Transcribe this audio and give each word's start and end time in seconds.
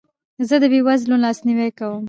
زه 0.47 0.55
د 0.61 0.65
بې 0.71 0.79
وزلو 0.87 1.15
لاسنیوی 1.25 1.69
کوم. 1.79 1.99